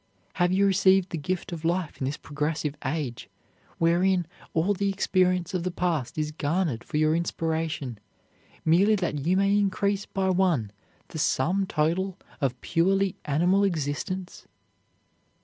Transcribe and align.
Have 0.33 0.51
you 0.51 0.65
received 0.65 1.11
the 1.11 1.17
gift 1.19 1.51
of 1.51 1.63
life 1.63 1.99
in 2.01 2.05
this 2.05 2.17
progressive 2.17 2.75
age, 2.83 3.29
wherein 3.77 4.25
all 4.51 4.73
the 4.73 4.89
experience 4.89 5.53
of 5.53 5.61
the 5.61 5.69
past 5.69 6.17
is 6.17 6.31
garnered 6.31 6.83
for 6.83 6.97
your 6.97 7.13
inspiration, 7.15 7.99
merely 8.65 8.95
that 8.95 9.27
you 9.27 9.37
may 9.37 9.55
increase 9.55 10.07
by 10.07 10.31
one 10.31 10.71
the 11.09 11.19
sum 11.19 11.67
total 11.67 12.17
of 12.39 12.59
purely 12.61 13.15
animal 13.25 13.63
existence? 13.63 14.47